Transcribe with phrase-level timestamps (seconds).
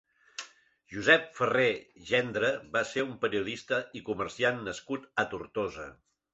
[0.93, 1.67] Josep Ferré
[2.07, 5.91] Gendre va ser un periodista i comerciant nascut a Tortosa.